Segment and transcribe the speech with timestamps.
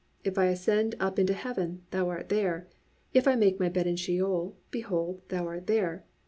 [0.23, 2.67] If I ascend up into heaven, thou art there:
[3.13, 6.07] if I make my bed in Sheol, behold, thou art there.